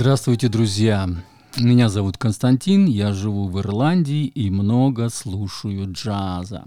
Здравствуйте, 0.00 0.46
друзья! 0.46 1.08
Меня 1.56 1.88
зовут 1.88 2.18
Константин, 2.18 2.86
я 2.86 3.12
живу 3.12 3.48
в 3.48 3.58
Ирландии 3.58 4.26
и 4.26 4.48
много 4.48 5.08
слушаю 5.08 5.92
джаза. 5.92 6.66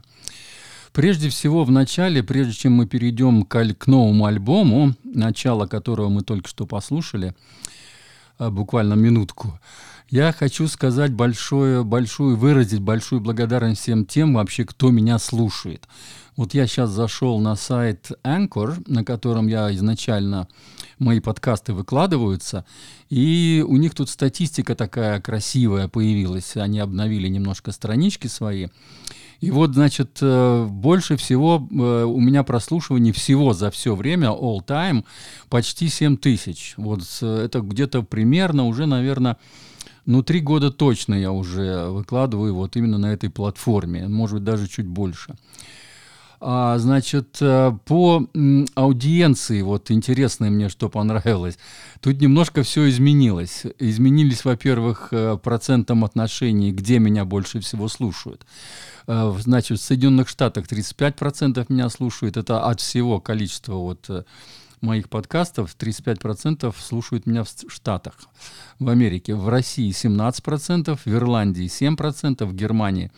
Прежде 0.91 1.29
всего, 1.29 1.63
в 1.63 1.71
начале, 1.71 2.23
прежде 2.23 2.51
чем 2.51 2.73
мы 2.73 2.87
перейдем 2.87 3.43
к, 3.43 3.87
новому 3.87 4.25
альбому, 4.25 4.95
начало 5.05 5.65
которого 5.65 6.09
мы 6.09 6.23
только 6.23 6.49
что 6.49 6.65
послушали, 6.65 7.33
буквально 8.49 8.93
минутку, 8.93 9.59
я 10.11 10.33
хочу 10.33 10.67
сказать 10.67 11.13
большое, 11.13 11.85
большую, 11.85 12.35
выразить 12.35 12.81
большую 12.81 13.21
благодарность 13.21 13.81
всем 13.81 14.05
тем 14.05 14.33
вообще, 14.33 14.65
кто 14.65 14.91
меня 14.91 15.17
слушает. 15.19 15.87
Вот 16.35 16.53
я 16.53 16.67
сейчас 16.67 16.89
зашел 16.89 17.39
на 17.39 17.55
сайт 17.55 18.11
Anchor, 18.23 18.83
на 18.87 19.05
котором 19.05 19.47
я 19.47 19.73
изначально 19.75 20.49
мои 20.99 21.19
подкасты 21.21 21.73
выкладываются, 21.73 22.65
и 23.09 23.63
у 23.65 23.77
них 23.77 23.95
тут 23.95 24.09
статистика 24.09 24.75
такая 24.75 25.21
красивая 25.21 25.87
появилась. 25.87 26.57
Они 26.57 26.79
обновили 26.79 27.29
немножко 27.29 27.71
странички 27.71 28.27
свои. 28.27 28.67
И 29.41 29.49
вот, 29.49 29.73
значит, 29.73 30.19
э, 30.21 30.67
больше 30.69 31.17
всего 31.17 31.67
э, 31.69 32.03
у 32.03 32.19
меня 32.19 32.43
прослушиваний 32.43 33.11
всего 33.11 33.53
за 33.53 33.71
все 33.71 33.95
время, 33.95 34.27
all 34.27 34.59
time, 34.65 35.03
почти 35.49 35.89
7 35.89 36.15
тысяч. 36.17 36.75
Вот 36.77 37.01
это 37.21 37.61
где-то 37.61 38.03
примерно 38.03 38.67
уже, 38.67 38.85
наверное, 38.85 39.37
ну, 40.05 40.21
три 40.21 40.41
года 40.41 40.71
точно 40.71 41.15
я 41.15 41.31
уже 41.31 41.87
выкладываю 41.89 42.53
вот 42.53 42.75
именно 42.75 42.99
на 42.99 43.13
этой 43.13 43.31
платформе, 43.31 44.07
может 44.07 44.35
быть, 44.35 44.43
даже 44.43 44.67
чуть 44.67 44.87
больше. 44.87 45.35
А, 46.43 46.79
значит, 46.79 47.37
э, 47.39 47.71
по 47.85 48.27
аудиенции, 48.73 49.61
вот 49.61 49.91
интересное 49.91 50.49
мне, 50.49 50.69
что 50.69 50.89
понравилось, 50.89 51.59
тут 51.99 52.19
немножко 52.19 52.63
все 52.63 52.89
изменилось. 52.89 53.65
Изменились, 53.77 54.43
во-первых, 54.43 55.09
э, 55.11 55.37
процентом 55.37 56.03
отношений, 56.03 56.71
где 56.71 56.97
меня 56.97 57.25
больше 57.25 57.59
всего 57.59 57.87
слушают. 57.87 58.43
Э, 59.05 59.31
значит, 59.37 59.79
в 59.79 59.83
Соединенных 59.83 60.29
Штатах 60.29 60.65
35% 60.65 61.63
меня 61.69 61.89
слушают, 61.89 62.37
это 62.37 62.65
от 62.65 62.81
всего 62.81 63.19
количества 63.19 63.75
вот 63.75 64.09
моих 64.81 65.09
подкастов 65.09 65.75
35% 65.77 66.73
слушают 66.77 67.27
меня 67.27 67.43
в 67.43 67.49
Штатах, 67.67 68.15
в 68.79 68.89
Америке, 68.89 69.35
в 69.35 69.47
России 69.47 69.91
17%, 69.91 70.97
в 70.97 71.07
Ирландии 71.07 71.65
7%, 71.65 72.45
в 72.45 72.53
Германии 72.53 73.11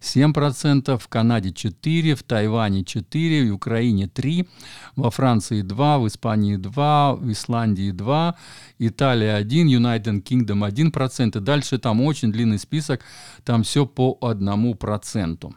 7%, 0.00 0.98
в 0.98 1.08
Канаде 1.08 1.50
4%, 1.50 2.14
в 2.14 2.22
Тайване 2.22 2.82
4%, 2.82 3.50
в 3.50 3.54
Украине 3.54 4.06
3%, 4.06 4.46
во 4.94 5.10
Франции 5.10 5.62
2%, 5.62 6.00
в 6.00 6.06
Испании 6.06 6.58
2%, 6.58 7.16
в 7.16 7.32
Исландии 7.32 7.92
2%, 7.92 8.34
Италия 8.78 9.40
1%, 9.40 9.64
United 9.64 10.22
Kingdom 10.22 10.68
1%, 10.70 11.38
и 11.38 11.40
дальше 11.40 11.78
там 11.78 12.02
очень 12.02 12.30
длинный 12.30 12.58
список, 12.58 13.00
там 13.44 13.62
все 13.62 13.86
по 13.86 14.18
1%. 14.20 15.54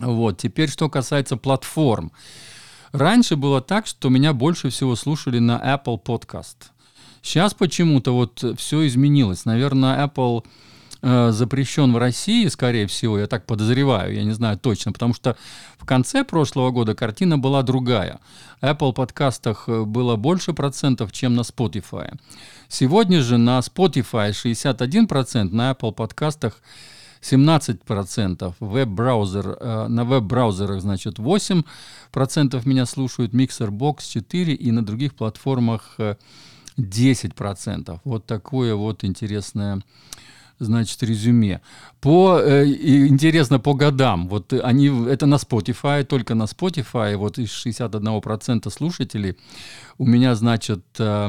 Вот, 0.00 0.38
теперь 0.38 0.68
что 0.68 0.88
касается 0.88 1.36
платформ. 1.36 2.12
Раньше 2.92 3.36
было 3.36 3.60
так, 3.62 3.86
что 3.86 4.10
меня 4.10 4.34
больше 4.34 4.68
всего 4.68 4.96
слушали 4.96 5.38
на 5.38 5.58
Apple 5.58 6.00
Podcast. 6.02 6.56
Сейчас 7.22 7.54
почему-то 7.54 8.12
вот 8.12 8.44
все 8.58 8.86
изменилось. 8.86 9.44
Наверное, 9.46 10.06
Apple 10.06 10.44
э, 11.00 11.30
запрещен 11.30 11.92
в 11.92 11.96
России, 11.96 12.46
скорее 12.48 12.86
всего, 12.86 13.18
я 13.18 13.26
так 13.26 13.46
подозреваю, 13.46 14.14
я 14.14 14.24
не 14.24 14.32
знаю 14.32 14.58
точно, 14.58 14.92
потому 14.92 15.14
что 15.14 15.36
в 15.78 15.86
конце 15.86 16.24
прошлого 16.24 16.70
года 16.70 16.94
картина 16.94 17.38
была 17.38 17.62
другая. 17.62 18.20
Apple 18.60 18.92
подкастах 18.92 19.64
э, 19.68 19.84
было 19.84 20.16
больше 20.16 20.52
процентов, 20.52 21.12
чем 21.12 21.34
на 21.34 21.40
Spotify. 21.40 22.12
Сегодня 22.68 23.22
же 23.22 23.38
на 23.38 23.60
Spotify 23.60 24.30
61%, 24.30 25.54
на 25.54 25.70
Apple 25.70 25.92
подкастах 25.92 26.60
17%, 27.22 28.54
веб-браузер, 28.60 29.56
э, 29.60 29.86
на 29.88 30.04
веб-браузерах, 30.04 30.80
значит, 30.80 31.18
8% 31.18 32.66
меня 32.66 32.86
слушают, 32.86 33.32
Mixer 33.32 33.70
4% 33.70 34.54
и 34.54 34.72
на 34.72 34.84
других 34.84 35.14
платформах 35.14 35.98
10%. 36.76 37.94
Э, 37.94 37.98
вот 38.04 38.26
такое 38.26 38.74
вот 38.74 39.04
интересное 39.04 39.82
значит, 40.58 41.02
резюме. 41.02 41.60
По, 42.00 42.38
э, 42.40 42.66
интересно, 43.08 43.60
по 43.60 43.74
годам. 43.74 44.28
Вот 44.28 44.52
они, 44.52 44.88
это 45.08 45.26
на 45.26 45.36
Spotify, 45.36 46.04
только 46.04 46.34
на 46.34 46.44
Spotify, 46.44 47.16
вот 47.16 47.38
из 47.38 47.50
61% 47.50 48.70
слушателей 48.70 49.36
у 49.98 50.06
меня, 50.06 50.34
значит, 50.34 50.84
э, 50.98 51.28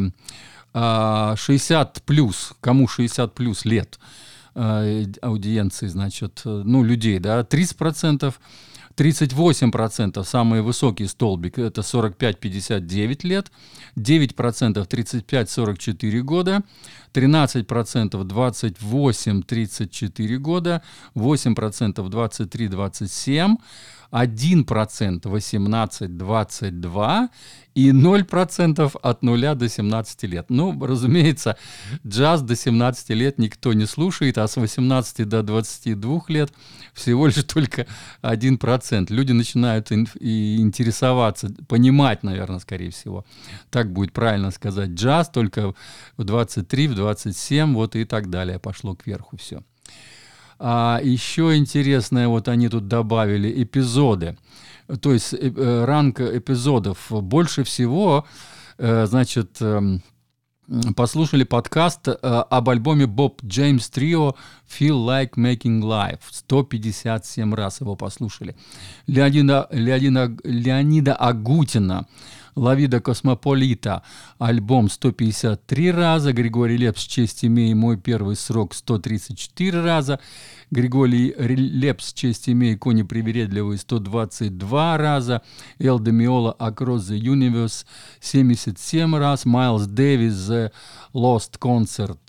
э, 0.74 1.36
60 1.38 2.02
плюс, 2.04 2.54
кому 2.62 2.88
60 2.88 3.36
плюс 3.36 3.66
лет– 3.66 4.00
э, 4.56 5.06
аудиенции, 5.22 5.88
значит, 5.88 6.42
э, 6.46 6.62
ну, 6.66 6.84
людей, 6.84 7.20
да, 7.20 7.42
30%, 7.42 8.34
38% 8.96 10.24
самый 10.24 10.62
высокий 10.62 11.08
столбик, 11.08 11.58
это 11.58 11.82
45-59 11.82 13.28
лет, 13.28 13.52
9% 13.96 14.88
35-44 14.88 16.22
года, 16.22 16.62
13% 17.14 18.24
28-34 18.24 20.38
года, 20.38 20.84
8% 21.16 22.10
23-27, 22.10 23.58
1% 24.14 25.24
18-22 25.24 27.30
и 27.74 27.90
0% 27.90 29.00
от 29.02 29.24
0 29.24 29.56
до 29.56 29.68
17 29.68 30.24
лет. 30.24 30.46
Ну, 30.50 30.86
разумеется, 30.86 31.58
джаз 32.06 32.44
до 32.44 32.56
17 32.56 33.10
лет 33.10 33.40
никто 33.40 33.74
не 33.74 33.88
слушает, 33.88 34.38
а 34.38 34.48
с 34.48 34.58
18 34.58 35.28
до 35.28 35.42
22 35.42 36.22
лет 36.28 36.54
всего 36.94 37.26
лишь 37.26 37.44
только 37.44 37.88
1%. 38.22 39.12
Люди 39.12 39.32
начинают 39.32 39.92
интересоваться, 39.92 41.50
понимать, 41.68 42.22
наверное, 42.22 42.60
скорее 42.60 42.92
всего. 42.92 43.26
Так 43.72 43.92
будет 43.92 44.14
правильно 44.14 44.52
сказать. 44.52 44.92
Джаз 44.92 45.30
только 45.30 45.74
в 46.18 46.24
23, 46.24 46.90
в 46.90 46.96
27, 46.96 47.74
вот 47.74 47.96
и 47.96 48.06
так 48.06 48.30
далее. 48.30 48.60
Пошло 48.60 48.96
кверху 48.96 49.38
все. 49.38 49.64
А 50.66 51.02
еще 51.04 51.58
интересное, 51.58 52.30
вот 52.30 52.48
они 52.48 52.70
тут 52.70 52.88
добавили 52.88 53.64
эпизоды. 53.64 54.38
То 55.02 55.12
есть 55.12 55.34
э, 55.34 55.52
э, 55.54 55.84
ранг 55.84 56.22
эпизодов. 56.22 57.08
Больше 57.10 57.66
всего, 57.66 58.26
э, 58.78 59.06
значит, 59.06 59.58
э, 59.60 60.00
послушали 60.96 61.44
подкаст 61.44 62.08
э, 62.08 62.14
об 62.22 62.70
альбоме 62.70 63.08
Боб 63.08 63.44
Джеймс 63.44 63.90
Трио 63.90 64.38
«Feel 64.80 65.06
Like 65.06 65.32
Making 65.36 65.82
Life». 65.82 66.20
157 66.32 67.54
раз 67.54 67.82
его 67.82 67.96
послушали. 67.96 68.56
Леонида, 69.08 69.68
Леонида, 69.72 70.36
Леонида 70.44 71.16
Агутина 71.16 72.08
«Лавида 72.56 73.02
Космополита» 73.02 74.04
альбом 74.38 74.90
153 74.90 75.92
раза, 75.92 76.34
Григорий 76.34 76.78
Лепс 76.78 77.04
«Честь 77.04 77.44
имей 77.46 77.74
мой 77.74 77.98
первый 77.98 78.36
срок» 78.36 78.74
134 78.76 79.82
раза, 79.82 80.20
Григорий 80.70 81.34
Лепс 81.38 82.14
«Честь 82.14 82.50
имей 82.50 82.76
кони 82.76 83.04
привередливые» 83.04 83.78
122 83.78 84.98
раза, 84.98 85.42
Эл 85.80 86.00
Демиола 86.00 86.56
«Across 86.60 87.12
the 87.12 87.20
Universe» 87.20 87.86
77 88.22 89.18
раз, 89.18 89.46
Майлз 89.46 89.88
Дэвис 89.88 90.34
«The 90.50 90.72
Lost 91.14 91.60
Concert» 91.60 92.20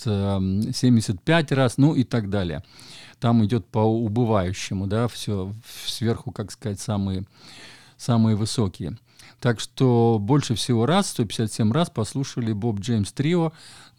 75 0.73 1.53
эм, 1.53 1.59
раз, 1.59 1.77
ну 1.77 1.95
и 1.95 2.05
так 2.05 2.31
далее. 2.31 2.34
Там 3.21 3.45
идет 3.45 3.67
по 3.67 3.79
убывающему, 3.79 4.87
да, 4.87 5.09
все 5.09 5.55
сверху, 5.87 6.31
как 6.31 6.51
сказать, 6.53 6.81
самые, 6.81 7.25
самые 7.97 8.37
высокие. 8.37 8.97
Так 9.41 9.61
что 9.61 10.19
больше 10.21 10.55
всего 10.55 10.87
раз, 10.87 11.11
157 11.11 11.71
раз 11.73 11.91
послушали 11.91 12.53
Боб 12.53 12.81
Джеймс 12.81 13.13
Трио 13.13 13.53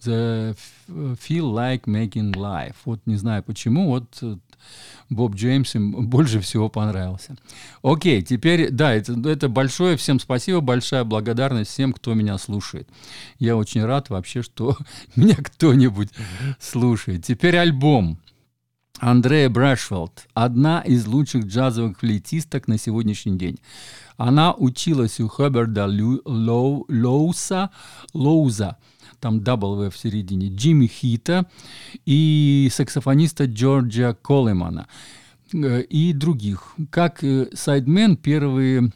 The 0.04 0.58
Feel 0.88 1.54
Like 1.54 1.84
Making 1.84 2.34
Life. 2.34 2.76
Вот 2.86 3.02
не 3.06 3.16
знаю 3.16 3.44
почему, 3.44 3.90
вот 3.90 4.06
э, 4.22 4.38
Боб 5.10 5.36
Джеймс 5.36 5.76
им 5.76 5.92
больше 6.10 6.40
всего 6.40 6.70
понравился. 6.70 7.36
Окей, 7.84 8.22
теперь, 8.22 8.72
да, 8.72 8.94
это, 8.94 9.14
это 9.30 9.50
большое 9.50 9.98
всем 9.98 10.20
спасибо, 10.20 10.62
большая 10.62 11.04
благодарность 11.04 11.72
всем, 11.72 11.94
кто 11.94 12.14
меня 12.14 12.38
слушает. 12.38 12.90
Я 13.38 13.56
очень 13.56 13.86
рад 13.86 14.10
вообще, 14.10 14.42
что 14.42 14.78
меня 15.16 15.36
кто-нибудь 15.36 16.10
слушает. 16.60 17.24
Теперь 17.24 17.58
альбом. 17.58 18.20
Андрея 19.00 19.50
Брэшфилд, 19.50 20.28
одна 20.34 20.80
из 20.82 21.06
лучших 21.06 21.46
джазовых 21.46 22.00
флейтисток 22.00 22.68
на 22.68 22.78
сегодняшний 22.78 23.38
день. 23.38 23.60
Она 24.18 24.54
училась 24.54 25.20
у 25.20 25.28
Хоберда 25.28 25.86
Лоу, 25.86 26.86
Лоуса, 26.88 27.72
Лоуза, 28.14 28.78
там 29.20 29.40
W 29.40 29.90
в 29.90 29.98
середине, 29.98 30.48
Джимми 30.48 30.88
Хита 30.88 31.46
и 32.06 32.70
саксофониста 32.72 33.46
Джорджа 33.46 34.14
Колемана 34.14 34.88
э, 35.54 35.82
и 35.82 36.14
других. 36.14 36.76
Как 36.90 37.22
э, 37.24 37.50
сайдмен 37.54 38.16
первые 38.16 38.92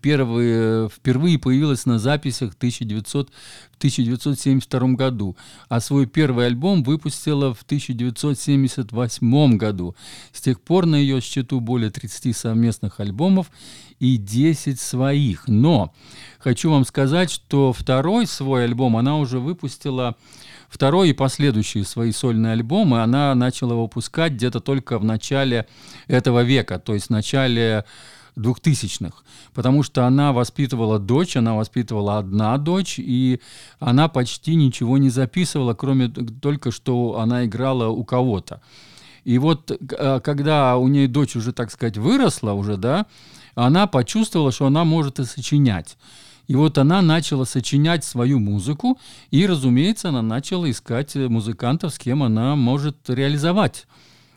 первые, 0.00 0.88
впервые 0.88 1.38
появилась 1.38 1.86
на 1.86 1.98
записях 1.98 2.54
1900, 2.54 3.30
в 3.30 3.76
1972 3.78 4.88
году, 4.94 5.36
а 5.68 5.80
свой 5.80 6.06
первый 6.06 6.46
альбом 6.46 6.82
выпустила 6.82 7.52
в 7.54 7.62
1978 7.62 9.56
году. 9.56 9.96
С 10.32 10.40
тех 10.40 10.60
пор 10.60 10.86
на 10.86 10.96
ее 10.96 11.20
счету 11.20 11.60
более 11.60 11.90
30 11.90 12.36
совместных 12.36 13.00
альбомов 13.00 13.50
и 13.98 14.16
10 14.16 14.80
своих. 14.80 15.48
Но 15.48 15.92
хочу 16.38 16.70
вам 16.70 16.84
сказать, 16.84 17.30
что 17.30 17.72
второй 17.72 18.26
свой 18.26 18.64
альбом 18.64 18.96
она 18.96 19.18
уже 19.18 19.38
выпустила 19.38 20.16
Второй 20.72 21.10
и 21.10 21.12
последующие 21.12 21.84
свои 21.84 22.12
сольные 22.12 22.54
альбомы 22.54 23.02
она 23.02 23.34
начала 23.34 23.74
выпускать 23.74 24.32
где-то 24.32 24.60
только 24.60 24.98
в 24.98 25.04
начале 25.04 25.66
этого 26.06 26.42
века, 26.42 26.78
то 26.78 26.94
есть 26.94 27.08
в 27.08 27.10
начале 27.10 27.84
двухтысячных, 28.36 29.24
потому 29.54 29.82
что 29.82 30.06
она 30.06 30.32
воспитывала 30.32 30.98
дочь, 30.98 31.36
она 31.36 31.54
воспитывала 31.54 32.18
одна 32.18 32.56
дочь, 32.58 32.98
и 32.98 33.40
она 33.78 34.08
почти 34.08 34.54
ничего 34.54 34.98
не 34.98 35.10
записывала, 35.10 35.74
кроме 35.74 36.08
только 36.08 36.70
что 36.70 37.18
она 37.18 37.44
играла 37.44 37.88
у 37.88 38.04
кого-то. 38.04 38.60
И 39.24 39.38
вот 39.38 39.70
э, 39.70 40.20
когда 40.20 40.76
у 40.76 40.88
нее 40.88 41.08
дочь 41.08 41.36
уже, 41.36 41.52
так 41.52 41.70
сказать, 41.70 41.96
выросла 41.96 42.52
уже, 42.52 42.76
да, 42.76 43.06
она 43.54 43.86
почувствовала, 43.86 44.50
что 44.50 44.66
она 44.66 44.84
может 44.84 45.20
и 45.20 45.24
сочинять. 45.24 45.96
И 46.48 46.56
вот 46.56 46.76
она 46.76 47.02
начала 47.02 47.44
сочинять 47.44 48.04
свою 48.04 48.40
музыку, 48.40 48.98
и, 49.30 49.46
разумеется, 49.46 50.08
она 50.08 50.22
начала 50.22 50.68
искать 50.70 51.14
музыкантов, 51.14 51.94
с 51.94 51.98
кем 51.98 52.22
она 52.22 52.56
может 52.56 53.08
реализовать 53.08 53.86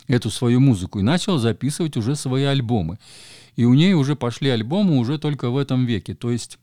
эту 0.08 0.30
свою 0.30 0.60
музыку, 0.60 1.00
и 1.00 1.04
начала 1.04 1.40
записывать 1.40 1.98
уже 1.98 2.16
свои 2.16 2.44
альбомы. 2.44 3.00
И 3.56 3.66
у 3.66 3.74
нее 3.74 3.96
уже 3.96 4.16
пошли 4.16 4.50
альбомы 4.50 4.98
уже 4.98 5.18
только 5.18 5.50
в 5.50 5.58
этом 5.58 5.86
веке. 5.86 6.14
То 6.14 6.32
есть, 6.32 6.60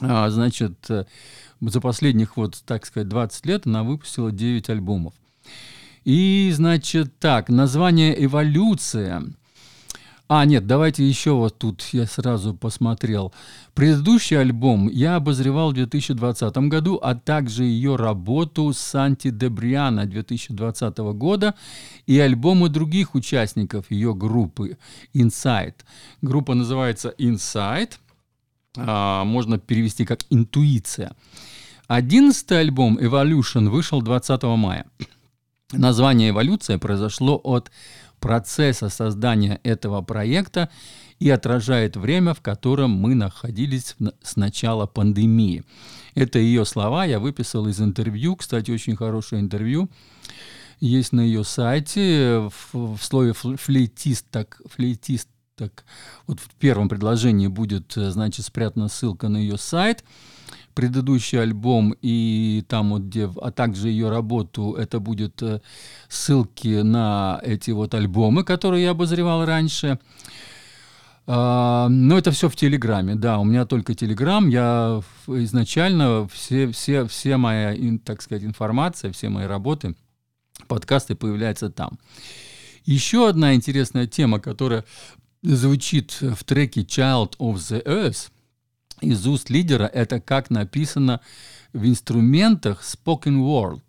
а, 0.00 0.30
значит, 0.30 0.90
э, 0.90 1.04
за 1.60 1.80
последних, 1.80 2.36
вот, 2.36 2.62
так 2.66 2.86
сказать, 2.86 3.08
20 3.08 3.46
лет 3.46 3.66
она 3.66 3.82
выпустила 3.82 4.30
9 4.30 4.70
альбомов. 4.70 5.14
И, 6.04 6.50
значит, 6.54 7.18
так, 7.18 7.48
название 7.48 8.24
«Эволюция». 8.24 9.22
А, 10.34 10.46
нет, 10.46 10.66
давайте 10.66 11.06
еще 11.06 11.32
вот 11.32 11.58
тут 11.58 11.82
я 11.92 12.06
сразу 12.06 12.54
посмотрел. 12.54 13.34
Предыдущий 13.74 14.40
альбом 14.40 14.88
я 14.88 15.16
обозревал 15.16 15.72
в 15.72 15.74
2020 15.74 16.56
году, 16.70 16.98
а 17.02 17.14
также 17.14 17.64
ее 17.64 17.96
работу 17.96 18.72
Санти 18.72 19.28
Дебриана 19.28 20.06
2020 20.06 20.96
года 21.12 21.54
и 22.06 22.18
альбомы 22.18 22.70
других 22.70 23.14
участников 23.14 23.90
ее 23.90 24.14
группы 24.14 24.78
Inside. 25.12 25.74
Группа 26.22 26.54
называется 26.54 27.14
Inside, 27.18 27.90
а, 28.78 29.24
можно 29.24 29.58
перевести 29.58 30.06
как 30.06 30.20
«Интуиция». 30.30 31.14
Одиннадцатый 31.88 32.58
альбом 32.60 32.96
Evolution 32.96 33.68
вышел 33.68 34.00
20 34.00 34.42
мая. 34.56 34.86
Название 35.72 36.30
«Эволюция» 36.30 36.78
произошло 36.78 37.38
от 37.44 37.70
процесса 38.22 38.88
создания 38.88 39.60
этого 39.64 40.00
проекта 40.00 40.70
и 41.18 41.28
отражает 41.28 41.96
время, 41.96 42.32
в 42.34 42.40
котором 42.40 42.90
мы 42.90 43.14
находились 43.14 43.96
с 44.22 44.36
начала 44.36 44.86
пандемии. 44.86 45.64
Это 46.14 46.38
ее 46.38 46.64
слова, 46.64 47.04
я 47.04 47.18
выписал 47.18 47.66
из 47.66 47.80
интервью, 47.80 48.36
кстати, 48.36 48.70
очень 48.70 48.96
хорошее 48.96 49.42
интервью, 49.42 49.90
есть 50.80 51.12
на 51.12 51.20
ее 51.20 51.44
сайте, 51.44 52.48
в, 52.72 52.96
в 52.96 53.02
слове 53.02 53.32
флейтист, 53.34 54.26
так, 54.30 54.60
флейтист, 54.66 55.28
так, 55.56 55.84
вот 56.26 56.38
в 56.40 56.48
первом 56.58 56.88
предложении 56.88 57.48
будет, 57.48 57.92
значит, 57.94 58.46
спрятана 58.46 58.88
ссылка 58.88 59.28
на 59.28 59.36
ее 59.36 59.58
сайт– 59.58 60.04
предыдущий 60.74 61.40
альбом 61.40 61.94
и 62.02 62.64
там 62.68 62.90
вот 62.90 63.02
где, 63.02 63.30
а 63.40 63.50
также 63.50 63.88
ее 63.88 64.10
работу, 64.10 64.74
это 64.74 65.00
будет 65.00 65.42
э, 65.42 65.60
ссылки 66.08 66.82
на 66.82 67.40
эти 67.42 67.70
вот 67.70 67.94
альбомы, 67.94 68.44
которые 68.44 68.84
я 68.84 68.90
обозревал 68.90 69.44
раньше. 69.44 69.98
А, 71.26 71.88
но 71.88 72.18
это 72.18 72.32
все 72.32 72.48
в 72.48 72.56
Телеграме, 72.56 73.14
да, 73.14 73.38
у 73.38 73.44
меня 73.44 73.64
только 73.64 73.94
Телеграм, 73.94 74.48
я 74.48 75.02
изначально 75.26 76.28
все, 76.32 76.70
все, 76.72 77.06
все 77.06 77.36
моя, 77.36 77.76
так 78.04 78.22
сказать, 78.22 78.44
информация, 78.44 79.12
все 79.12 79.28
мои 79.28 79.46
работы, 79.46 79.94
подкасты 80.66 81.14
появляются 81.14 81.70
там. 81.70 81.98
Еще 82.84 83.28
одна 83.28 83.54
интересная 83.54 84.06
тема, 84.06 84.40
которая 84.40 84.84
звучит 85.42 86.18
в 86.20 86.42
треке 86.44 86.80
Child 86.80 87.36
of 87.38 87.54
the 87.54 87.84
Earth– 87.84 88.30
из 89.02 89.26
уст 89.26 89.50
лидера 89.50 89.84
это 89.84 90.20
как 90.20 90.50
написано 90.50 91.20
в 91.72 91.86
инструментах 91.86 92.82
spoken 92.82 93.40
word. 93.40 93.82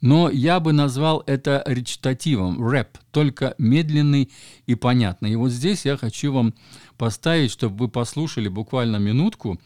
Но 0.00 0.28
я 0.28 0.58
бы 0.58 0.72
назвал 0.72 1.22
это 1.26 1.62
речитативом, 1.64 2.68
рэп, 2.68 2.98
только 3.12 3.54
медленный 3.56 4.30
и 4.66 4.74
понятный. 4.74 5.30
И 5.32 5.36
вот 5.36 5.50
здесь 5.50 5.84
я 5.84 5.96
хочу 5.96 6.32
вам 6.32 6.54
поставить, 6.98 7.52
чтобы 7.52 7.76
вы 7.76 7.88
послушали 7.88 8.48
буквально 8.48 8.96
минутку, 8.96 9.60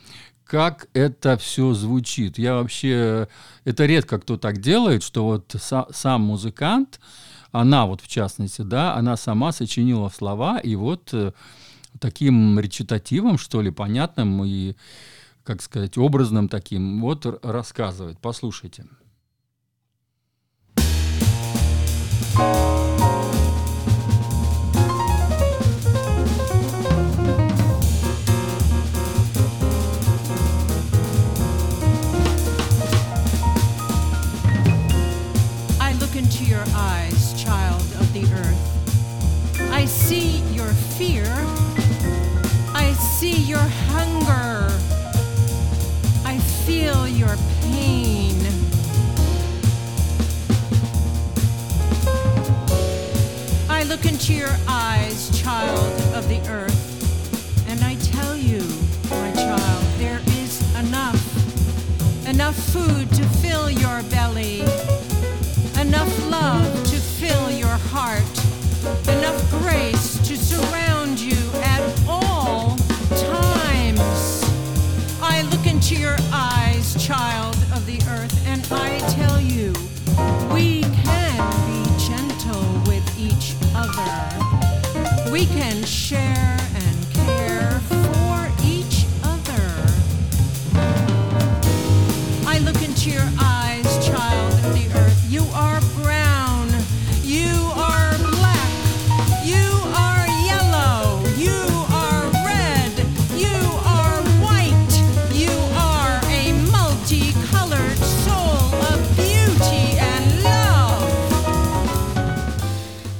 как 0.45 0.88
это 0.92 1.38
все 1.38 1.73
звучит. 1.73 2.38
Я 2.38 2.54
вообще... 2.54 3.28
Это 3.64 3.87
редко 3.87 4.18
кто 4.18 4.37
так 4.37 4.61
делает, 4.61 5.02
что 5.02 5.25
вот 5.25 5.56
са, 5.59 5.87
сам 5.90 6.23
музыкант, 6.23 7.00
она 7.50 7.87
вот 7.87 8.02
в 8.02 8.09
частности, 8.09 8.61
да, 8.61 8.95
она 8.95 9.16
сама 9.16 9.52
сочинила 9.52 10.11
слова, 10.11 10.59
и 10.59 10.76
вот 10.76 11.09
э, 11.14 11.33
таким 12.00 12.59
речитативом, 12.59 13.38
что 13.38 13.62
ли, 13.62 13.71
понятным 13.71 14.45
и, 14.45 14.75
как 15.45 15.62
сказать, 15.62 15.97
образным 15.99 16.49
таким, 16.49 17.00
вот 17.00 17.26
рассказывает. 17.45 18.19
Послушайте. 18.21 18.85
I 35.81 35.93
look 36.00 36.15
into 36.17 36.45
your 36.45 36.65
eyes, 36.75 37.35
child 37.35 37.83
of 38.00 38.12
the 38.12 38.25
earth. 38.35 38.75
I 39.76 39.85
see 39.85 40.40
your 40.54 40.73
fear 40.97 41.26
I 42.76 42.92
see 42.92 43.33
your 43.33 43.66
hunger. 43.88 44.71
I 46.26 46.38
feel 46.66 47.09
your 47.09 47.35
pain. 47.62 48.37
I 53.71 53.85
look 53.85 54.04
into 54.04 54.35
your 54.35 54.54
eyes, 54.68 55.30
child 55.40 55.92
of 56.14 56.28
the 56.28 56.38
earth, 56.50 57.66
and 57.71 57.83
I 57.83 57.95
tell 57.97 58.37
you, 58.37 58.61
my 59.09 59.33
child, 59.33 59.85
there 59.97 60.21
is 60.42 60.61
enough. 60.76 61.25
Enough 62.28 62.56
food 62.56 63.09
to 63.14 63.25
fill 63.40 63.71
your 63.71 64.02
belly, 64.11 64.61
enough 65.80 66.30
love 66.30 66.85
to 66.90 66.97
fill 66.97 67.50
your 67.50 67.78
heart, 67.88 68.23
enough 69.09 69.50
grace 69.50 70.19
to 70.26 70.37
surround 70.37 71.19
you 71.19 71.36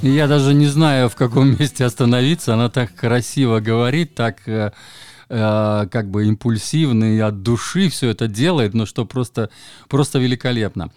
Я 0.07 0.27
даже 0.27 0.53
не 0.53 0.67
знаю, 0.67 1.09
в 1.09 1.15
каком 1.15 1.59
месте 1.59 1.83
остановиться. 1.83 2.53
Она 2.53 2.69
так 2.69 2.95
красиво 2.95 3.59
говорит, 3.59 4.15
так 4.15 4.47
э, 4.47 4.71
э, 5.27 5.87
как 5.91 6.09
бы 6.09 6.27
импульсивно 6.27 7.15
и 7.15 7.19
от 7.19 7.43
души 7.43 7.89
все 7.89 8.09
это 8.09 8.27
делает, 8.27 8.73
но 8.73 8.85
что 8.85 9.05
просто, 9.05 9.49
просто 9.89 10.19
великолепно. 10.19 10.91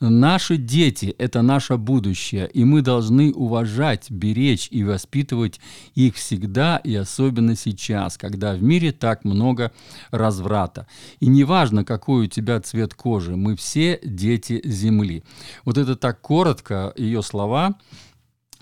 Наши 0.00 0.56
дети– 0.56 1.14
это 1.18 1.42
наше 1.42 1.76
будущее, 1.76 2.50
и 2.52 2.64
мы 2.64 2.80
должны 2.80 3.32
уважать, 3.32 4.10
беречь 4.10 4.68
и 4.70 4.82
воспитывать 4.82 5.60
их 5.94 6.16
всегда 6.16 6.78
и 6.78 6.94
особенно 6.94 7.56
сейчас, 7.56 8.16
когда 8.16 8.54
в 8.54 8.62
мире 8.62 8.92
так 8.92 9.24
много 9.24 9.72
разврата. 10.10 10.86
И 11.18 11.26
неважно, 11.26 11.84
какой 11.84 12.24
у 12.24 12.28
тебя 12.28 12.60
цвет 12.60 12.94
кожи, 12.94 13.36
мы 13.36 13.56
все 13.56 14.00
дети 14.02 14.60
Земли. 14.64 15.22
Вот 15.64 15.76
это 15.78 15.96
так 15.96 16.20
коротко, 16.20 16.92
ее 16.96 17.22
слова– 17.22 17.74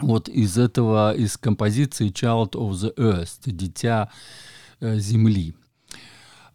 вот 0.00 0.28
из 0.28 0.59
этого, 0.59 1.14
из 1.14 1.37
композиции 1.37 2.11
Child 2.11 2.52
of 2.52 2.71
the 2.73 2.95
Earth, 2.97 3.38
Дитя 3.45 4.11
э, 4.81 4.99
Земли. 4.99 5.55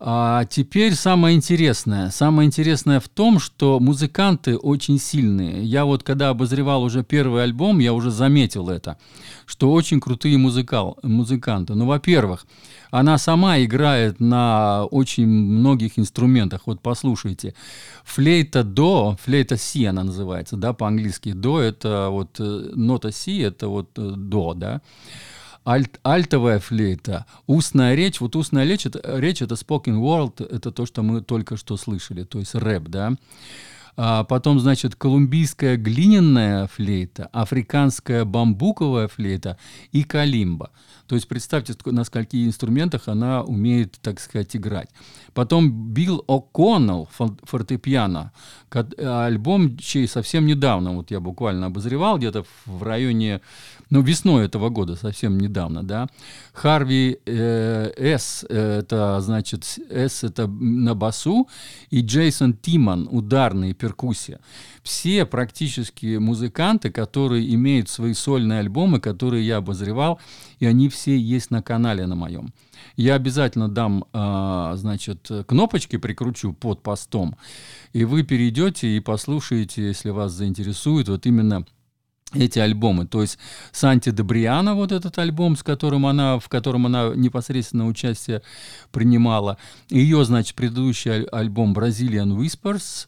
А 0.05 0.43
теперь 0.43 0.95
самое 0.95 1.33
интересное. 1.33 2.09
Самое 2.09 2.45
интересное 2.45 2.99
в 2.99 3.07
том, 3.07 3.39
что 3.39 3.79
музыканты 3.79 4.57
очень 4.57 4.99
сильные. 4.99 5.63
Я 5.63 5.85
вот 5.85 6.03
когда 6.03 6.27
обозревал 6.27 6.83
уже 6.83 7.05
первый 7.05 7.41
альбом, 7.41 7.79
я 7.79 7.93
уже 7.93 8.11
заметил 8.11 8.67
это, 8.67 8.97
что 9.45 9.71
очень 9.71 10.01
крутые 10.01 10.37
музыкал, 10.37 10.97
музыканты. 11.03 11.75
Ну, 11.75 11.85
во-первых, 11.85 12.45
она 12.91 13.17
сама 13.17 13.59
играет 13.63 14.19
на 14.19 14.83
очень 14.91 15.25
многих 15.25 15.97
инструментах. 15.97 16.63
Вот 16.65 16.81
послушайте. 16.81 17.55
Флейта 18.03 18.65
до, 18.65 19.17
флейта 19.23 19.55
си 19.55 19.85
она 19.85 20.03
называется, 20.03 20.57
да, 20.57 20.73
по-английски. 20.73 21.31
До 21.31 21.61
это 21.61 22.09
вот 22.09 22.41
э, 22.41 22.71
нота 22.75 23.13
си, 23.13 23.39
это 23.39 23.69
вот 23.69 23.91
э, 23.97 24.11
до, 24.17 24.53
да. 24.53 24.81
Альт, 25.65 25.99
альтовая 26.03 26.59
флейта, 26.59 27.25
устная 27.47 27.95
речь. 27.95 28.19
Вот 28.19 28.35
устная 28.35 28.65
речь 28.65 28.85
это, 28.85 29.01
речь 29.19 29.41
это 29.41 29.55
spoken 29.55 29.99
word, 29.99 30.45
это 30.45 30.71
то, 30.71 30.85
что 30.85 31.03
мы 31.03 31.21
только 31.21 31.55
что 31.57 31.77
слышали, 31.77 32.23
то 32.23 32.39
есть 32.39 32.55
рэп, 32.55 32.89
да. 32.89 33.13
А 33.95 34.23
потом, 34.23 34.59
значит, 34.59 34.95
колумбийская 34.95 35.77
глиняная 35.77 36.67
флейта, 36.67 37.29
африканская 37.31 38.25
бамбуковая 38.25 39.07
флейта 39.07 39.57
и 39.91 40.03
калимба. 40.03 40.71
То 41.13 41.17
есть 41.17 41.27
представьте, 41.27 41.75
на 41.85 42.05
скольких 42.05 42.47
инструментах 42.47 43.07
она 43.07 43.43
умеет, 43.43 43.99
так 44.01 44.19
сказать, 44.19 44.55
играть. 44.55 44.89
Потом 45.35 45.93
Билл 45.93 46.25
О'Коннелл, 46.27 47.07
фортепиано, 47.43 48.31
альбом, 48.71 49.77
чей 49.77 50.07
совсем 50.07 50.47
недавно, 50.47 50.95
вот 50.95 51.11
я 51.11 51.19
буквально 51.19 51.67
обозревал, 51.67 52.17
где-то 52.17 52.45
в 52.65 52.81
районе, 52.81 53.41
ну, 53.91 54.01
весной 54.01 54.45
этого 54.45 54.69
года, 54.69 54.95
совсем 54.95 55.37
недавно, 55.37 55.83
да. 55.83 56.07
Харви 56.53 57.19
э, 57.27 57.91
С, 57.95 58.43
это, 58.49 59.21
значит, 59.21 59.63
С 59.63 60.23
это 60.23 60.47
на 60.47 60.95
басу, 60.95 61.47
и 61.91 62.01
Джейсон 62.01 62.53
Тиман, 62.53 63.07
ударные 63.11 63.75
перкуссия. 63.75 64.39
Все 64.81 65.25
практически 65.25 66.17
музыканты, 66.17 66.91
которые 66.91 67.53
имеют 67.53 67.89
свои 67.89 68.13
сольные 68.13 68.59
альбомы, 68.59 68.99
которые 68.99 69.45
я 69.45 69.57
обозревал, 69.57 70.19
и 70.59 70.65
они 70.65 70.89
все 70.89 71.02
есть 71.11 71.51
на 71.51 71.61
канале 71.61 72.05
на 72.05 72.15
моем. 72.15 72.53
Я 72.95 73.15
обязательно 73.15 73.69
дам, 73.69 74.05
э, 74.13 74.73
значит, 74.75 75.29
кнопочки 75.47 75.97
прикручу 75.97 76.53
под 76.53 76.83
постом, 76.83 77.35
и 77.93 78.05
вы 78.05 78.23
перейдете 78.23 78.87
и 78.95 78.99
послушаете, 78.99 79.87
если 79.87 80.09
вас 80.09 80.31
заинтересует, 80.31 81.09
вот 81.09 81.25
именно 81.25 81.65
эти 82.33 82.59
альбомы. 82.59 83.05
То 83.05 83.21
есть 83.21 83.37
Санти 83.71 84.09
Добриана, 84.09 84.75
вот 84.75 84.91
этот 84.91 85.17
альбом, 85.17 85.55
с 85.55 85.63
которым 85.63 86.05
она, 86.05 86.39
в 86.39 86.49
котором 86.49 86.85
она 86.85 87.11
непосредственно 87.15 87.87
участие 87.87 88.41
принимала. 88.91 89.57
Ее, 89.89 90.23
значит, 90.25 90.55
предыдущий 90.55 91.23
альбом 91.25 91.73
Brazilian 91.73 92.35
Whispers, 92.37 93.07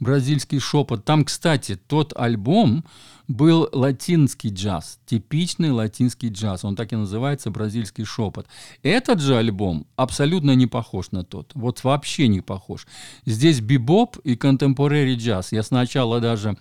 бразильский 0.00 0.58
шепот. 0.58 1.04
Там, 1.04 1.24
кстати, 1.24 1.76
тот 1.76 2.12
альбом 2.16 2.84
был 3.28 3.68
латинский 3.72 4.50
джаз, 4.50 5.00
типичный 5.06 5.70
латинский 5.70 6.28
джаз. 6.28 6.64
Он 6.64 6.76
так 6.76 6.92
и 6.92 6.96
называется 6.96 7.50
«Бразильский 7.50 8.04
шепот». 8.04 8.46
Этот 8.82 9.20
же 9.20 9.36
альбом 9.36 9.86
абсолютно 9.96 10.54
не 10.54 10.66
похож 10.66 11.10
на 11.10 11.24
тот. 11.24 11.50
Вот 11.54 11.82
вообще 11.82 12.28
не 12.28 12.40
похож. 12.40 12.86
Здесь 13.24 13.60
бибоп 13.60 14.18
и 14.18 14.36
контемпорари 14.36 15.16
джаз. 15.16 15.50
Я 15.50 15.64
сначала 15.64 16.20
даже 16.20 16.56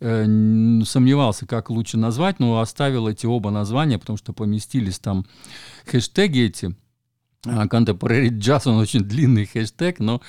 э, 0.00 0.24
сомневался, 0.84 1.46
как 1.46 1.70
лучше 1.70 1.96
назвать, 1.96 2.38
но 2.38 2.60
оставил 2.60 3.08
эти 3.08 3.26
оба 3.26 3.50
названия, 3.50 3.98
потому 3.98 4.16
что 4.16 4.32
поместились 4.32 4.98
там 5.00 5.26
хэштеги 5.86 6.40
эти– 6.40 6.74
Contemporary 7.44 8.30
Jazz, 8.30 8.68
он 8.68 8.78
очень 8.78 9.00
длинный 9.00 9.46
хэштег, 9.46 10.00
но 10.00 10.20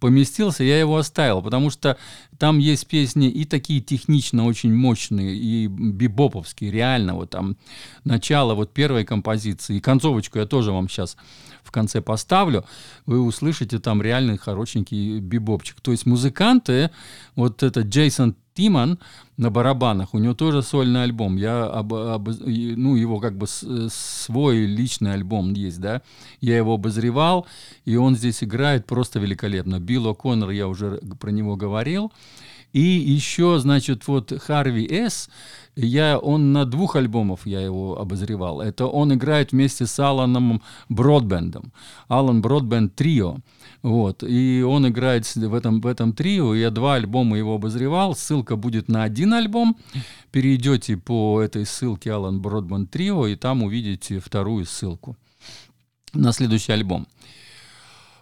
поместился, 0.00 0.64
я 0.64 0.78
его 0.78 0.96
оставил, 0.96 1.40
потому 1.40 1.70
что 1.70 1.96
там 2.38 2.58
есть 2.58 2.86
песни 2.86 3.28
и 3.28 3.44
такие 3.44 3.80
технично 3.80 4.44
очень 4.44 4.74
мощные, 4.74 5.36
и 5.36 5.66
бибоповские, 5.68 6.72
реально, 6.72 7.14
вот 7.14 7.30
там 7.30 7.56
начало 8.04 8.54
вот 8.54 8.72
первой 8.72 9.04
композиции, 9.04 9.76
и 9.76 9.80
концовочку 9.80 10.38
я 10.38 10.46
тоже 10.46 10.72
вам 10.72 10.88
сейчас 10.88 11.16
в 11.62 11.70
конце 11.70 12.00
поставлю, 12.00 12.64
вы 13.06 13.20
услышите 13.20 13.78
там 13.78 14.02
реальный 14.02 14.36
хорошенький 14.36 15.20
бибопчик. 15.20 15.80
То 15.80 15.92
есть 15.92 16.06
музыканты, 16.06 16.90
вот 17.36 17.62
этот 17.62 17.86
Джейсон 17.86 18.36
Тиман 18.54 18.98
на 19.36 19.50
барабанах, 19.50 20.14
у 20.14 20.18
него 20.18 20.34
тоже 20.34 20.62
сольный 20.62 21.02
альбом. 21.02 21.36
Я 21.36 21.64
об, 21.66 21.92
об, 21.92 22.28
ну, 22.28 22.94
его 22.94 23.18
как 23.18 23.36
бы 23.36 23.46
свой 23.48 24.66
личный 24.66 25.12
альбом 25.12 25.52
есть, 25.54 25.80
да. 25.80 26.02
Я 26.40 26.56
его 26.56 26.74
обозревал, 26.74 27.46
и 27.84 27.96
он 27.96 28.16
здесь 28.16 28.44
играет 28.44 28.86
просто 28.86 29.18
великолепно. 29.18 29.80
Билл 29.80 30.06
О'Коннор, 30.06 30.50
я 30.52 30.68
уже 30.68 31.00
про 31.20 31.30
него 31.30 31.56
говорил. 31.56 32.12
И 32.74 32.80
еще, 32.80 33.60
значит, 33.60 34.08
вот 34.08 34.32
Харви 34.42 34.84
С. 34.92 35.30
Я, 35.76 36.18
он 36.18 36.52
на 36.52 36.64
двух 36.64 36.96
альбомах 36.96 37.46
я 37.46 37.60
его 37.60 37.98
обозревал. 38.00 38.60
Это 38.60 38.86
он 38.86 39.14
играет 39.14 39.52
вместе 39.52 39.86
с 39.86 39.98
Аланом 40.00 40.60
Бродбендом. 40.88 41.72
Алан 42.08 42.42
Бродбенд 42.42 42.94
Трио. 42.96 43.38
Вот. 43.82 44.24
И 44.24 44.64
он 44.66 44.88
играет 44.88 45.24
в 45.36 45.54
этом, 45.54 45.80
в 45.80 45.86
этом 45.86 46.14
трио. 46.14 46.54
Я 46.54 46.70
два 46.70 46.94
альбома 46.94 47.38
его 47.38 47.54
обозревал. 47.54 48.16
Ссылка 48.16 48.56
будет 48.56 48.88
на 48.88 49.04
один 49.04 49.34
альбом. 49.34 49.76
Перейдете 50.32 50.96
по 50.96 51.40
этой 51.40 51.66
ссылке 51.66 52.10
Алан 52.10 52.40
Бродбенд 52.40 52.90
Трио, 52.90 53.28
и 53.28 53.36
там 53.36 53.62
увидите 53.62 54.18
вторую 54.18 54.64
ссылку 54.64 55.16
на 56.12 56.32
следующий 56.32 56.72
альбом. 56.72 57.06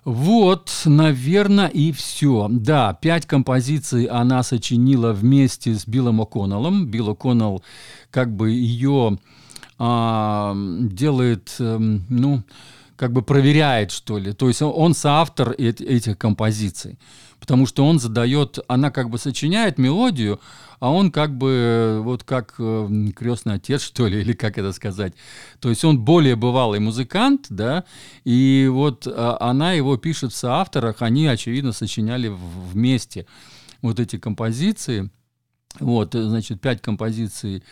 Вот, 0.05 0.73
наверное, 0.85 1.69
и 1.69 1.93
все. 1.93 2.49
Да, 2.51 2.93
пять 2.95 3.27
композиций 3.27 4.07
она 4.07 4.43
сочинила 4.43 5.13
вместе 5.13 5.75
с 5.75 5.87
Биллом 5.87 6.21
О'Коннеллом. 6.21 6.87
Билл 6.87 7.11
О'Коннелл 7.11 7.63
как 8.11 8.35
бы 8.35 8.51
ее 8.51 9.19
а, 9.79 10.55
делает, 10.57 11.55
эм, 11.61 12.05
ну, 12.09 12.43
как 12.97 13.13
бы 13.13 13.23
проверяет, 13.23 13.93
что 13.93 14.19
ли. 14.19 14.33
То 14.33 14.49
есть 14.49 14.61
он, 14.63 14.73
он 14.75 14.95
соавтор 14.95 15.53
этих 15.53 16.19
композиций. 16.19 16.99
Потому 17.43 17.67
что 17.67 17.85
он 17.85 17.99
задает, 17.99 18.61
она 18.69 18.93
как 18.93 19.11
бы 19.11 19.19
сочиняет 19.19 19.77
мелодию, 19.77 20.39
а 20.79 20.93
он 20.93 21.11
как 21.11 21.37
бы 21.37 21.99
вот 22.05 22.23
как 22.23 22.55
э, 22.61 23.09
крестный 23.17 23.55
отец, 23.55 23.83
что 23.89 24.07
ли, 24.07 24.21
или 24.21 24.33
как 24.33 24.59
это 24.59 24.73
сказать. 24.73 25.15
То 25.59 25.69
есть 25.69 25.85
он 25.85 25.99
более 25.99 26.37
бывалый 26.37 26.79
музыкант, 26.79 27.47
да, 27.51 27.83
и 28.23 28.69
вот 28.71 29.09
а, 29.09 29.39
она 29.41 29.73
его 29.73 29.97
пишет 29.97 30.33
в 30.33 30.37
соавторах, 30.37 31.03
они, 31.03 31.27
очевидно, 31.27 31.73
сочиняли 31.73 32.29
вместе 32.29 33.27
вот 33.81 33.99
эти 33.99 34.19
композиции. 34.19 35.11
Вот, 35.81 36.15
значит, 36.15 36.61
пять 36.61 36.81
композиций 36.81 37.57
э, 37.57 37.63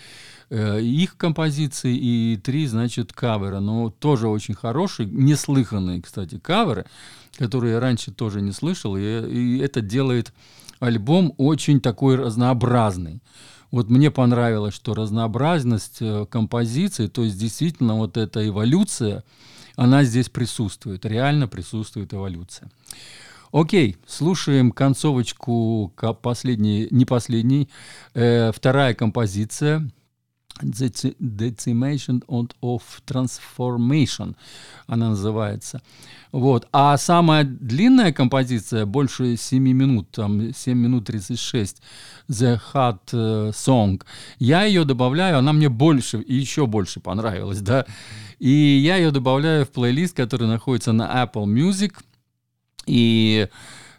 их 0.51 1.17
композиции 1.17 1.97
и 1.97 2.37
три, 2.37 2.67
значит, 2.67 3.13
кавера. 3.13 3.61
Но 3.61 3.91
тоже 3.91 4.29
очень 4.29 4.55
хорошие, 4.55 5.09
неслыханные, 5.09 6.03
кстати, 6.03 6.39
каверы, 6.39 6.87
которые 7.37 7.75
я 7.75 7.81
раньше 7.81 8.11
тоже 8.11 8.41
не 8.41 8.53
слышал. 8.53 8.97
И, 8.97 9.03
и 9.03 9.59
это 9.59 9.81
делает 9.81 10.33
альбом 10.81 11.35
очень 11.37 11.81
такой 11.81 12.17
разнообразный. 12.17 13.23
Вот 13.71 13.89
мне 13.89 14.11
понравилось, 14.11 14.75
что 14.75 14.95
разнообразность 14.95 15.99
э, 16.01 16.27
композиций, 16.29 17.09
то 17.09 17.23
есть 17.23 17.39
действительно 17.39 17.97
вот 17.97 18.17
эта 18.17 18.47
эволюция, 18.49 19.23
она 19.77 20.03
здесь 20.03 20.29
присутствует, 20.29 21.07
реально 21.07 21.47
присутствует 21.47 22.13
эволюция. 22.13 22.71
Окей, 23.53 23.97
слушаем 24.07 24.73
концовочку 24.73 25.93
последней, 26.23 26.89
не 26.91 27.05
последней, 27.05 27.69
э, 28.15 28.51
вторая 28.53 28.95
композиция 28.95 29.89
Decimation 30.63 32.23
of 32.63 32.83
Transformation 33.07 34.35
она 34.87 35.11
называется. 35.11 35.83
Вот. 36.33 36.67
А 36.73 36.97
самая 36.97 37.45
длинная 37.45 38.13
композиция, 38.13 38.87
больше 38.87 39.37
7 39.37 39.63
минут, 39.63 40.11
там 40.11 40.53
7 40.53 40.79
минут 40.79 41.07
36, 41.07 41.83
The 42.29 42.61
Hot 42.73 42.99
э, 43.13 43.51
Song, 43.51 44.03
я 44.39 44.65
ее 44.65 44.85
добавляю, 44.85 45.39
она 45.39 45.53
мне 45.53 45.69
больше 45.69 46.21
и 46.21 46.35
еще 46.35 46.67
больше 46.67 47.01
понравилась, 47.01 47.61
да. 47.61 47.87
И 48.39 48.51
я 48.51 48.97
ее 48.97 49.11
добавляю 49.11 49.65
в 49.65 49.71
плейлист, 49.71 50.17
который 50.17 50.49
находится 50.49 50.93
на 50.93 51.25
Apple 51.25 51.45
Music. 51.45 51.93
И 52.87 53.49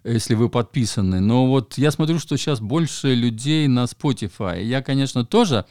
если 0.03 0.33
вы 0.33 0.49
подписаны. 0.49 1.19
Но 1.19 1.47
вот 1.47 1.77
я 1.77 1.91
смотрю, 1.91 2.19
что 2.19 2.37
сейчас 2.37 2.59
больше 2.59 3.13
людей 3.13 3.67
на 3.67 3.83
Spotify. 3.83 4.63
Я, 4.63 4.81
конечно, 4.81 5.23
тоже 5.25 5.65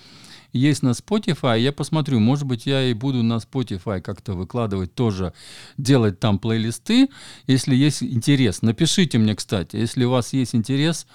есть 0.52 0.82
на 0.82 0.90
Spotify. 0.90 1.58
Я 1.60 1.72
посмотрю, 1.72 2.20
может 2.20 2.44
быть, 2.44 2.66
я 2.66 2.84
и 2.84 2.94
буду 2.94 3.22
на 3.22 3.38
Spotify 3.38 4.00
как-то 4.00 4.34
выкладывать 4.34 4.94
тоже, 4.94 5.32
делать 5.76 6.20
там 6.20 6.38
плейлисты, 6.38 7.08
если 7.46 7.74
есть 7.74 8.02
интерес. 8.02 8.62
Напишите 8.62 9.18
мне, 9.18 9.34
кстати, 9.34 9.76
если 9.76 10.04
у 10.04 10.10
вас 10.10 10.32
есть 10.32 10.54
интерес, 10.54 11.06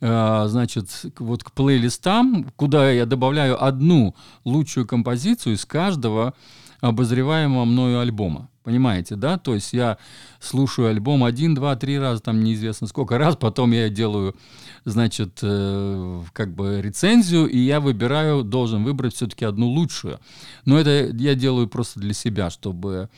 э, 0.00 0.44
значит, 0.48 0.88
вот 1.18 1.44
к 1.44 1.52
плейлистам, 1.52 2.50
куда 2.56 2.90
я 2.90 3.06
добавляю 3.06 3.62
одну 3.62 4.14
лучшую 4.44 4.86
композицию 4.86 5.54
из 5.54 5.64
каждого 5.64 6.34
обозреваемого 6.80 7.64
мною 7.64 8.00
альбома. 8.00 8.49
Понимаете, 8.62 9.16
да? 9.16 9.38
То 9.38 9.54
есть 9.54 9.72
я 9.72 9.96
слушаю 10.38 10.88
альбом 10.88 11.24
один, 11.24 11.54
два, 11.54 11.76
три 11.76 11.98
раза, 11.98 12.20
там 12.20 12.44
неизвестно 12.44 12.86
сколько 12.86 13.16
раз, 13.16 13.36
потом 13.36 13.72
я 13.72 13.88
делаю, 13.88 14.36
значит, 14.84 15.38
э, 15.42 16.22
как 16.34 16.54
бы 16.54 16.82
рецензию, 16.82 17.46
и 17.48 17.58
я 17.58 17.80
выбираю, 17.80 18.44
должен 18.44 18.84
выбрать 18.84 19.14
все-таки 19.14 19.46
одну 19.46 19.66
лучшую. 19.66 20.20
Но 20.66 20.78
это 20.78 21.10
я 21.16 21.34
делаю 21.34 21.68
просто 21.68 22.00
для 22.00 22.12
себя, 22.12 22.50
чтобы 22.50 23.08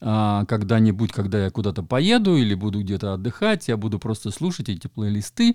а, 0.00 0.44
когда-нибудь, 0.46 1.12
когда 1.12 1.44
я 1.44 1.50
куда-то 1.50 1.82
поеду 1.82 2.36
или 2.36 2.54
буду 2.54 2.80
где-то 2.80 3.14
отдыхать, 3.14 3.68
я 3.68 3.76
буду 3.76 3.98
просто 3.98 4.30
слушать 4.30 4.68
эти 4.68 4.86
плейлисты, 4.86 5.54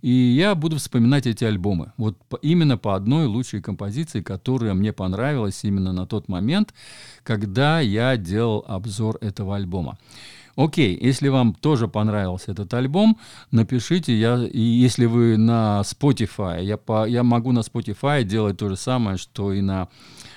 и 0.00 0.10
я 0.10 0.54
буду 0.54 0.78
вспоминать 0.78 1.26
эти 1.26 1.44
альбомы. 1.44 1.92
Вот 1.96 2.18
именно 2.42 2.76
по 2.78 2.94
одной 2.94 3.26
лучшей 3.26 3.60
композиции, 3.60 4.20
которая 4.20 4.74
мне 4.74 4.92
понравилась 4.92 5.64
именно 5.64 5.92
на 5.92 6.06
тот 6.06 6.28
момент, 6.28 6.74
когда 7.22 7.80
я 7.80 8.16
делал 8.16 8.64
обзор 8.66 9.18
этого 9.20 9.56
альбома. 9.56 9.98
Окей, 10.54 10.98
если 11.00 11.28
вам 11.28 11.54
тоже 11.54 11.88
понравился 11.88 12.52
этот 12.52 12.72
альбом, 12.74 13.18
напишите, 13.50 14.14
я, 14.14 14.36
и 14.44 14.60
если 14.60 15.06
вы 15.06 15.38
на 15.38 15.80
Spotify, 15.82 16.62
я, 16.62 16.76
по, 16.76 17.06
я 17.06 17.22
могу 17.22 17.52
на 17.52 17.60
Spotify 17.60 18.22
делать 18.22 18.58
то 18.58 18.68
же 18.68 18.76
самое, 18.76 19.16
что 19.16 19.52
и 19.52 19.62
на 19.62 19.88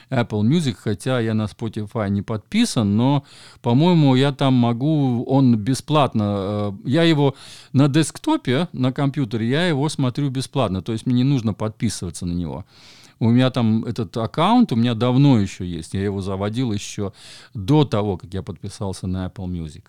Apple 0.10 0.44
Music, 0.44 0.76
хотя 0.80 1.20
я 1.20 1.34
на 1.34 1.46
Spotify 1.46 2.10
не 2.10 2.22
подписан, 2.22 2.96
но, 2.96 3.26
по-моему, 3.62 4.16
я 4.16 4.32
там 4.32 4.54
могу, 4.54 5.24
он 5.26 5.58
бесплатно, 5.58 6.24
э, 6.38 6.72
я 6.86 7.04
его 7.04 7.36
на 7.74 7.90
десктопе, 7.90 8.70
на 8.72 8.94
компьютере, 8.94 9.50
я 9.50 9.68
его 9.68 9.90
смотрю 9.90 10.30
бесплатно, 10.30 10.82
то 10.82 10.94
есть 10.94 11.06
мне 11.06 11.16
не 11.16 11.24
нужно 11.24 11.54
подписываться 11.54 12.26
на 12.26 12.34
него. 12.34 12.66
У 13.20 13.30
меня 13.30 13.50
там 13.50 13.86
этот 13.86 14.16
аккаунт, 14.18 14.72
у 14.72 14.76
меня 14.76 14.94
давно 14.94 15.40
еще 15.40 15.66
есть, 15.66 15.94
я 15.94 16.04
его 16.04 16.22
заводил 16.22 16.72
еще 16.72 17.14
до 17.54 17.86
того, 17.86 18.18
как 18.18 18.34
я 18.34 18.44
подписался 18.44 19.08
на 19.08 19.28
Apple 19.28 19.48
Music. 19.48 19.84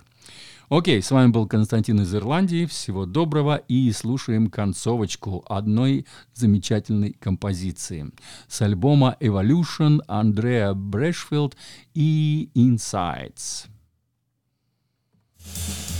Окей, 0.68 1.00
с 1.00 1.12
вами 1.12 1.30
был 1.30 1.46
Константин 1.46 2.00
из 2.00 2.12
Ирландии. 2.12 2.66
Всего 2.66 3.06
доброго 3.06 3.56
и 3.56 3.92
слушаем 3.92 4.50
концовочку 4.50 5.44
одной 5.48 6.06
замечательной 6.34 7.12
композиции 7.12 8.10
с 8.48 8.62
альбома 8.62 9.16
Evolution 9.20 10.00
Андреа 10.08 10.74
Брэшфилд 10.74 11.56
и 11.94 12.50
Insights. 12.54 13.68
thank 15.48 15.95